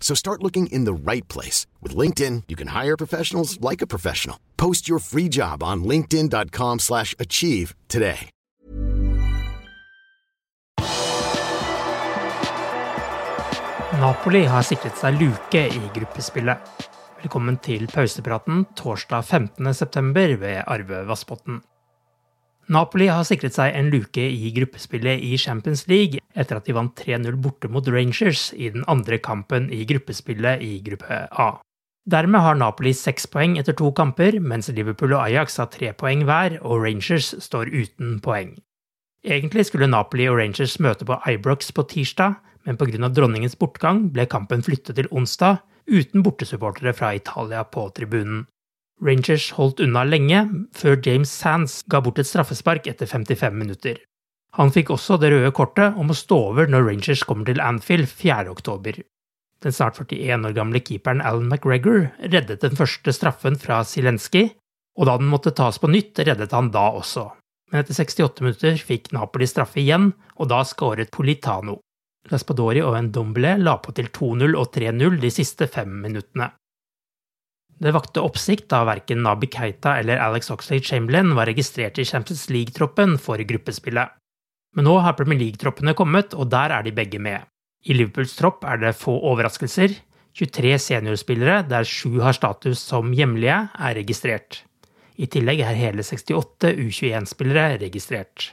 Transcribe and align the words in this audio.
So 0.00 0.14
start 0.14 0.42
looking 0.42 0.68
in 0.68 0.84
the 0.84 0.94
right 0.94 1.26
place. 1.26 1.66
With 1.82 1.96
LinkedIn, 1.96 2.44
you 2.46 2.54
can 2.54 2.68
hire 2.68 2.96
professionals 2.96 3.60
like 3.60 3.82
a 3.82 3.86
professional. 3.88 4.38
Post 4.56 4.88
your 4.88 5.00
free 5.00 5.28
job 5.28 5.62
on 5.64 5.82
linkedin.com 5.82 6.78
slash 6.78 7.14
achieve 7.18 7.74
today. 7.88 8.30
Napoli 13.96 14.42
har 14.44 14.64
sikret 14.66 14.98
seg 15.00 15.16
luke 15.16 15.60
i 15.72 15.78
gruppespillet. 15.94 16.58
Velkommen 17.22 17.56
til 17.64 17.86
pausepraten 17.88 18.66
torsdag 18.76 19.24
15.9. 19.24 20.36
ved 20.42 20.60
Arve 20.66 21.00
Vassbotn. 21.08 21.62
Napoli 22.68 23.06
har 23.06 23.22
sikret 23.22 23.54
seg 23.54 23.76
en 23.78 23.92
luke 23.92 24.22
i 24.22 24.50
gruppespillet 24.54 25.22
i 25.22 25.36
Champions 25.38 25.84
League 25.86 26.18
etter 26.34 26.58
at 26.58 26.66
de 26.66 26.74
vant 26.74 26.90
3-0 26.98 27.36
borte 27.38 27.70
mot 27.70 27.86
Rangers 27.86 28.48
i 28.56 28.72
den 28.74 28.82
andre 28.90 29.20
kampen 29.22 29.68
i 29.70 29.84
gruppespillet 29.86 30.64
i 30.66 30.80
gruppe 30.86 31.20
A. 31.30 31.52
Dermed 32.06 32.42
har 32.42 32.58
Napoli 32.58 32.92
seks 32.94 33.26
poeng 33.30 33.56
etter 33.58 33.74
to 33.78 33.92
kamper, 33.94 34.38
mens 34.38 34.70
Liverpool 34.70 35.14
og 35.14 35.24
Ajax 35.24 35.56
har 35.62 35.70
tre 35.70 35.92
poeng 35.98 36.22
hver, 36.26 36.58
og 36.62 36.82
Rangers 36.82 37.32
står 37.42 37.70
uten 37.70 38.18
poeng. 38.22 38.56
Egentlig 39.26 39.66
skulle 39.66 39.90
Napoli 39.90 40.28
og 40.30 40.38
Rangers 40.38 40.76
møte 40.82 41.06
på 41.06 41.18
Ibrox 41.26 41.72
på 41.74 41.86
tirsdag, 41.90 42.36
men 42.66 42.78
pga. 42.78 43.08
dronningens 43.10 43.58
bortgang 43.58 44.08
ble 44.14 44.26
kampen 44.26 44.62
flyttet 44.62 44.98
til 44.98 45.10
onsdag, 45.10 45.62
uten 45.86 46.22
bortesupportere 46.22 46.94
fra 46.94 47.14
Italia 47.14 47.62
på 47.62 47.88
tribunen. 47.94 48.46
Rangers 49.04 49.50
holdt 49.56 49.80
unna 49.84 50.04
lenge, 50.08 50.42
før 50.72 50.96
James 51.04 51.30
Sands 51.30 51.82
ga 51.92 52.00
bort 52.00 52.20
et 52.22 52.28
straffespark 52.28 52.86
etter 52.88 53.08
55 53.10 53.56
minutter. 53.56 53.98
Han 54.56 54.72
fikk 54.72 54.90
også 54.94 55.18
det 55.20 55.34
røde 55.34 55.52
kortet 55.52 55.98
om 56.00 56.12
å 56.12 56.16
stå 56.16 56.38
over 56.50 56.70
når 56.72 56.86
Rangers 56.88 57.24
kommer 57.28 57.48
til 57.48 57.60
Anfield 57.60 58.08
4. 58.08 58.46
oktober. 58.48 59.02
Den 59.64 59.72
snart 59.72 59.98
41 60.00 60.48
år 60.48 60.54
gamle 60.56 60.80
keeperen 60.80 61.20
Alan 61.20 61.48
McGregor 61.50 62.06
reddet 62.20 62.64
den 62.64 62.76
første 62.76 63.12
straffen 63.12 63.58
fra 63.60 63.82
Zelenskyj, 63.84 64.54
og 64.96 65.08
da 65.08 65.16
den 65.20 65.28
måtte 65.28 65.52
tas 65.52 65.76
på 65.80 65.90
nytt, 65.92 66.16
reddet 66.24 66.54
han 66.56 66.72
da 66.72 66.88
også. 66.96 67.28
Men 67.72 67.82
etter 67.82 67.98
68 67.98 68.44
minutter 68.44 68.78
fikk 68.80 69.10
Napoli 69.12 69.48
straffe 69.50 69.82
igjen, 69.82 70.12
og 70.40 70.48
da 70.52 70.62
skåret 70.64 71.12
Politano. 71.12 71.80
Raspadori 72.30 72.80
og 72.82 72.96
Ndombele 73.06 73.56
la 73.60 73.76
på 73.82 73.92
til 73.94 74.08
2-0 74.14 74.56
og 74.56 74.70
3-0 74.74 75.20
de 75.20 75.30
siste 75.34 75.68
fem 75.70 75.92
minuttene. 76.02 76.48
Det 77.76 77.92
vakte 77.92 78.22
oppsikt 78.24 78.70
da 78.72 78.84
verken 78.88 79.20
Nabi 79.24 79.50
Keita 79.52 79.98
eller 80.00 80.20
Alex 80.24 80.48
Oxley 80.50 80.80
Chamberlain 80.80 81.34
var 81.36 81.48
registrert 81.50 81.98
i 82.00 82.06
Champions 82.08 82.46
League-troppen 82.48 83.18
for 83.20 83.36
gruppespillet. 83.38 84.14
Men 84.76 84.88
nå 84.88 84.96
har 85.04 85.16
Premier 85.16 85.40
League-troppene 85.40 85.92
kommet, 85.96 86.32
og 86.32 86.48
der 86.52 86.72
er 86.72 86.84
de 86.84 86.94
begge 86.96 87.20
med. 87.20 87.44
I 87.84 87.96
Liverpools 87.96 88.34
tropp 88.38 88.64
er 88.64 88.80
det 88.80 88.96
få 88.96 89.14
overraskelser. 89.28 89.92
23 90.36 90.72
seniorspillere, 90.82 91.62
der 91.68 91.84
sju 91.88 92.20
har 92.24 92.36
status 92.36 92.80
som 92.80 93.12
hjemlige, 93.16 93.56
er 93.72 93.96
registrert. 93.96 94.62
I 95.16 95.28
tillegg 95.32 95.62
er 95.64 95.76
hele 95.76 96.04
68 96.04 96.74
U21-spillere 96.76 97.78
registrert. 97.80 98.50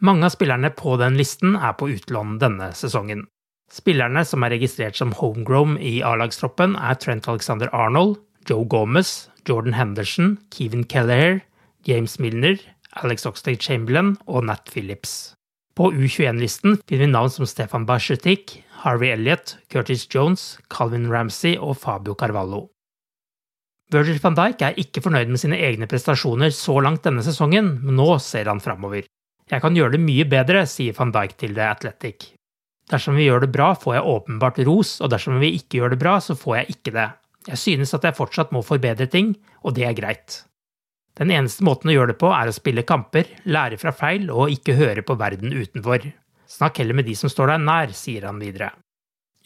Mange 0.00 0.28
av 0.28 0.32
spillerne 0.32 0.70
på 0.76 0.96
den 1.00 1.16
listen 1.16 1.56
er 1.56 1.76
på 1.76 1.88
utlån 1.92 2.36
denne 2.40 2.70
sesongen. 2.76 3.26
Spillerne 3.72 4.22
som 4.24 4.44
er 4.46 4.54
registrert 4.54 4.96
som 4.96 5.12
homegrown 5.16 5.76
i 5.80 5.98
A-lagstroppen, 6.04 6.76
er 6.76 6.96
Trent 7.00 7.28
Alexander 7.28 7.72
Arnold, 7.74 8.18
Joe 8.46 8.64
Gomez, 8.64 9.28
Jordan 9.48 9.72
Henderson, 9.72 10.36
Kevin 10.50 10.84
Kelleher, 10.84 11.40
James 11.84 12.18
Milner, 12.18 12.58
Alex 13.02 13.26
Oxlade 13.26 13.60
Chamberlain 13.60 14.16
og 14.26 14.44
Nat 14.44 14.70
Phillips. 14.70 15.34
På 15.76 15.90
U21-listen 15.92 16.78
finner 16.88 17.04
vi 17.04 17.10
navn 17.12 17.30
som 17.30 17.46
Stefan 17.46 17.84
Bashetik, 17.86 18.62
Harvey 18.84 19.10
Elliot, 19.12 19.56
Curtis 19.72 20.06
Jones, 20.14 20.58
Calvin 20.72 21.10
Ramsey 21.12 21.56
og 21.58 21.76
Fabio 21.76 22.14
Carvalho. 22.14 22.68
Virgil 23.92 24.18
van 24.22 24.34
Dijk 24.34 24.62
er 24.66 24.78
ikke 24.82 25.02
fornøyd 25.04 25.28
med 25.30 25.42
sine 25.42 25.58
egne 25.62 25.86
prestasjoner 25.90 26.50
så 26.54 26.78
langt 26.82 27.04
denne 27.06 27.22
sesongen, 27.22 27.76
men 27.82 28.00
nå 28.00 28.16
ser 28.22 28.48
han 28.50 28.62
framover. 28.62 29.04
Jeg 29.46 29.62
kan 29.62 29.76
gjøre 29.76 29.94
det 29.94 30.02
mye 30.02 30.24
bedre, 30.26 30.64
sier 30.66 30.96
van 30.96 31.12
Dijk 31.14 31.36
til 31.38 31.54
The 31.54 31.68
Athletic. 31.74 32.32
Dersom 32.90 33.18
vi 33.18 33.26
gjør 33.26 33.44
det 33.44 33.52
bra, 33.54 33.74
får 33.78 33.98
jeg 33.98 34.10
åpenbart 34.14 34.58
ros, 34.66 34.96
og 35.02 35.10
dersom 35.12 35.38
vi 35.42 35.52
ikke 35.58 35.80
gjør 35.80 35.94
det 35.94 36.00
bra, 36.02 36.16
så 36.22 36.38
får 36.38 36.60
jeg 36.60 36.76
ikke 36.78 36.94
det. 36.96 37.08
Jeg 37.46 37.60
synes 37.62 37.94
at 37.94 38.04
jeg 38.06 38.16
fortsatt 38.18 38.52
må 38.54 38.62
forbedre 38.66 39.06
ting, 39.10 39.34
og 39.62 39.76
det 39.76 39.86
er 39.86 39.96
greit. 39.98 40.40
Den 41.16 41.30
eneste 41.32 41.64
måten 41.64 41.88
å 41.88 41.94
gjøre 41.94 42.12
det 42.12 42.20
på 42.20 42.30
er 42.34 42.50
å 42.50 42.54
spille 42.54 42.84
kamper, 42.84 43.28
lære 43.48 43.78
fra 43.80 43.92
feil 43.96 44.28
og 44.34 44.52
ikke 44.52 44.76
høre 44.76 45.04
på 45.06 45.16
verden 45.16 45.54
utenfor. 45.54 46.10
Snakk 46.50 46.82
heller 46.82 46.98
med 46.98 47.08
de 47.08 47.14
som 47.16 47.32
står 47.32 47.54
deg 47.54 47.64
nær, 47.64 47.94
sier 47.96 48.26
han 48.28 48.42
videre. 48.42 48.74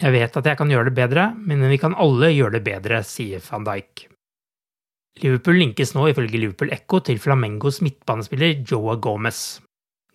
Jeg 0.00 0.14
vet 0.16 0.36
at 0.40 0.46
jeg 0.48 0.56
kan 0.56 0.70
gjøre 0.72 0.88
det 0.88 0.96
bedre, 0.96 1.28
men 1.36 1.62
vi 1.68 1.78
kan 1.78 1.94
alle 1.94 2.32
gjøre 2.32 2.56
det 2.56 2.64
bedre, 2.66 3.02
sier 3.04 3.42
van 3.44 3.66
Dijk. 3.68 4.06
Liverpool 5.20 5.58
linkes 5.60 5.92
nå 5.92 6.06
ifølge 6.08 6.38
Liverpool 6.40 6.72
Echo 6.72 7.02
til 7.04 7.20
Flamengos 7.20 7.82
midtbanespiller 7.84 8.62
Joa 8.64 8.96
Gomez. 8.96 9.60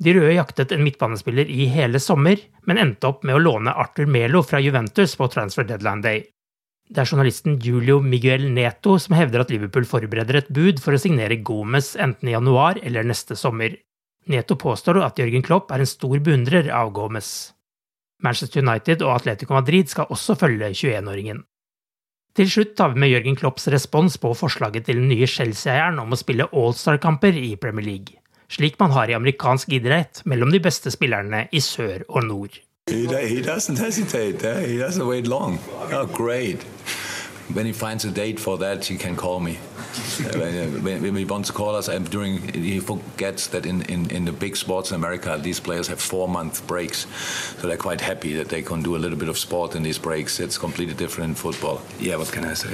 De 0.01 0.11
røde 0.15 0.33
jaktet 0.35 0.73
en 0.73 0.83
midtbanespiller 0.83 1.47
i 1.47 1.69
hele 1.71 2.01
sommer, 2.03 2.41
men 2.67 2.81
endte 2.81 3.07
opp 3.07 3.23
med 3.23 3.37
å 3.37 3.43
låne 3.43 3.75
Arthur 3.77 4.09
Melo 4.11 4.41
fra 4.43 4.59
Juventus 4.59 5.13
på 5.15 5.29
transfer 5.31 5.67
deadline 5.69 6.03
day. 6.03 6.23
Det 6.85 7.01
er 7.01 7.09
journalisten 7.09 7.55
Julio 7.63 7.97
Miguel 8.03 8.45
Neto 8.53 8.99
som 9.01 9.15
hevder 9.17 9.41
at 9.41 9.49
Liverpool 9.49 9.87
forbereder 9.89 10.37
et 10.37 10.51
bud 10.53 10.77
for 10.83 10.93
å 10.93 11.01
signere 11.01 11.39
Gomez 11.41 11.95
enten 11.97 12.29
i 12.29 12.35
januar 12.35 12.77
eller 12.83 13.07
neste 13.07 13.37
sommer. 13.39 13.73
Neto 14.29 14.57
påstår 14.57 15.01
at 15.01 15.17
Jørgen 15.17 15.45
Klopp 15.45 15.73
er 15.73 15.81
en 15.81 15.89
stor 15.89 16.21
beundrer 16.21 16.69
av 16.69 16.93
Gomez. 16.93 17.31
Manchester 18.21 18.61
United 18.61 19.01
og 19.01 19.15
Atletico 19.15 19.57
Madrid 19.57 19.89
skal 19.89 20.11
også 20.13 20.37
følge 20.37 20.69
21-åringen. 20.73 21.41
Til 22.35 22.49
slutt 22.51 22.75
tar 22.77 22.93
vi 22.93 23.01
med 23.01 23.13
Jørgen 23.13 23.37
Klopps 23.39 23.67
respons 23.71 24.17
på 24.21 24.33
forslaget 24.37 24.85
til 24.85 24.99
den 24.99 25.09
nye 25.09 25.27
Chelsea-eieren 25.29 26.01
om 26.03 26.13
å 26.13 26.19
spille 26.19 26.49
All-Star-kamper 26.51 27.37
i 27.39 27.55
Premier 27.55 27.85
League, 27.85 28.19
slik 28.51 28.77
man 28.81 28.93
har 28.93 29.09
i 29.09 29.17
amerikansk 29.17 29.73
idrett 29.77 30.21
mellom 30.25 30.51
de 30.53 30.61
beste 30.61 30.93
spillerne 30.93 31.45
i 31.51 31.63
sør 31.63 32.03
og 32.09 32.27
nord. 32.27 32.59
He, 32.91 33.07
he 33.07 33.41
doesn't 33.41 33.79
hesitate. 33.79 34.43
Eh? 34.43 34.67
He 34.67 34.77
doesn't 34.77 35.07
wait 35.07 35.27
long. 35.27 35.57
Oh, 35.91 36.05
great. 36.05 36.65
When 37.53 37.65
he 37.65 37.73
finds 37.73 38.05
a 38.05 38.11
date 38.11 38.39
for 38.39 38.57
that, 38.57 38.85
he 38.85 38.97
can 38.97 39.15
call 39.15 39.39
me. 39.39 39.59
Uh, 40.19 40.67
when, 40.81 41.01
when, 41.01 41.15
he 41.15 41.25
wants 41.25 41.49
to 41.49 41.53
call 41.53 41.75
us, 41.75 41.87
I'm 41.87 42.05
doing. 42.05 42.41
He 42.53 42.79
forgets 42.79 43.47
that 43.47 43.65
in, 43.65 43.83
in, 43.83 44.09
in 44.09 44.25
the 44.25 44.31
big 44.31 44.57
sports 44.57 44.89
in 44.89 44.95
America, 44.95 45.39
these 45.41 45.59
players 45.59 45.87
have 45.87 46.01
four 46.01 46.27
month 46.27 46.65
breaks, 46.65 47.05
so 47.59 47.67
they're 47.67 47.77
quite 47.77 48.01
happy 48.01 48.33
that 48.33 48.49
they 48.49 48.61
can 48.61 48.81
do 48.81 48.95
a 48.95 48.99
little 48.99 49.17
bit 49.17 49.29
of 49.29 49.37
sport 49.37 49.75
in 49.75 49.83
these 49.83 49.99
breaks. 49.99 50.39
It's 50.39 50.57
completely 50.57 50.95
different 50.95 51.29
in 51.29 51.35
football. 51.35 51.81
Yeah, 51.99 52.15
what 52.15 52.31
can 52.31 52.45
I 52.45 52.55
say? 52.55 52.73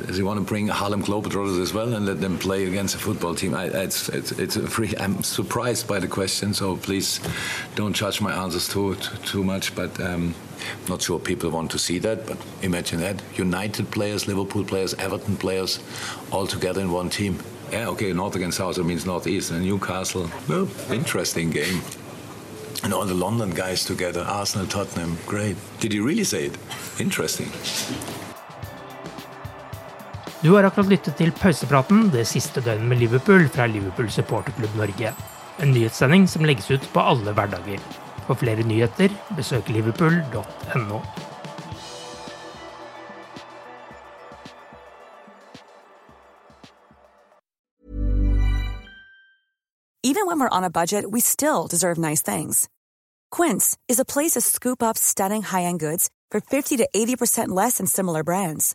They 0.00 0.22
want 0.22 0.38
to 0.38 0.44
bring 0.44 0.68
Harlem 0.68 1.02
Globetrotters 1.02 1.60
as 1.60 1.72
well 1.72 1.92
and 1.94 2.06
let 2.06 2.20
them 2.20 2.38
play 2.38 2.66
against 2.66 2.94
a 2.94 2.98
football 2.98 3.34
team. 3.34 3.54
I, 3.54 3.64
it's, 3.66 4.08
it's, 4.08 4.32
it's 4.32 4.56
free. 4.56 4.94
I'm 4.98 5.22
surprised 5.22 5.86
by 5.86 5.98
the 5.98 6.08
question, 6.08 6.54
so 6.54 6.76
please 6.76 7.20
don't 7.74 7.92
judge 7.92 8.20
my 8.20 8.32
answers 8.32 8.68
too 8.68 8.94
too, 9.24 9.44
much. 9.44 9.74
But 9.74 9.98
um, 10.00 10.34
not 10.88 11.02
sure 11.02 11.18
people 11.18 11.50
want 11.50 11.70
to 11.72 11.78
see 11.78 11.98
that. 12.00 12.26
But 12.26 12.38
imagine 12.62 13.00
that: 13.00 13.22
United 13.36 13.90
players, 13.90 14.26
Liverpool 14.26 14.64
players, 14.64 14.94
Everton 14.94 15.36
players, 15.36 15.80
all 16.30 16.46
together 16.46 16.80
in 16.80 16.90
one 16.90 17.10
team. 17.10 17.38
Yeah, 17.72 17.88
okay, 17.90 18.12
north 18.12 18.34
against 18.34 18.56
south, 18.56 18.78
it 18.78 18.84
means 18.84 19.06
northeast. 19.06 19.52
And 19.52 19.62
Newcastle, 19.62 20.28
well, 20.48 20.68
interesting 20.90 21.50
game. 21.50 21.82
And 22.82 22.94
all 22.94 23.04
the 23.04 23.14
London 23.14 23.50
guys 23.50 23.84
together, 23.84 24.22
Arsenal, 24.22 24.66
Tottenham, 24.66 25.18
great. 25.26 25.56
Did 25.80 25.92
you 25.92 26.04
really 26.04 26.24
say 26.24 26.46
it? 26.46 26.58
Interesting. 26.98 27.50
Du 30.42 30.50
har 30.50 30.64
akkurat 30.64 30.88
lyttet 30.88 31.18
til 31.20 31.34
pausepraten 31.36 32.06
det 32.14 32.22
siste 32.24 32.62
døgnet 32.64 32.88
med 32.88 33.02
Liverpool 33.02 33.42
fra 33.52 33.66
Liverpool 33.68 34.06
supporterklubb 34.08 34.78
Norge. 34.78 35.12
En 35.60 35.72
nyhetssending 35.74 36.24
som 36.28 36.46
legges 36.48 36.70
ut 36.70 36.86
på 36.94 37.02
alle 37.04 37.34
hverdager. 37.36 37.82
For 38.24 38.40
flere 38.40 38.64
nyheter, 38.64 39.12
besøk 39.36 39.68
liverpool.no. 39.68 41.02
Even 50.02 50.26
when 50.26 50.40
we're 50.40 50.56
on 50.56 50.64
a 50.64 50.70
budget, 50.70 51.04
we 51.10 51.20
still 51.20 51.66
deserve 51.66 51.98
nice 51.98 52.22
things. 52.22 52.66
Quince 53.30 53.76
is 53.88 54.00
a 54.00 54.06
place 54.06 54.32
to 54.32 54.40
scoop 54.40 54.82
up 54.82 54.96
stunning 54.96 55.42
high-end 55.42 55.80
goods 55.80 56.08
for 56.30 56.40
50 56.40 56.78
to 56.78 56.88
80% 56.96 57.48
less 57.48 57.76
than 57.76 57.86
similar 57.86 58.24
brands. 58.24 58.74